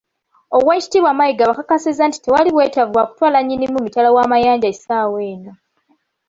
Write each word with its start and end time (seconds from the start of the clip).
Oweekitibwa 0.57 1.11
Mayiga 1.17 1.41
abakakasizza 1.45 2.03
nti 2.07 2.17
tewali 2.23 2.49
bwetaavu 2.51 2.91
bwa 2.93 3.05
kutwala 3.09 3.37
Nnyinimu 3.41 3.77
mitala 3.85 4.09
w'amayanja 4.15 4.67
essaawa 4.73 5.19
eno 5.33 5.51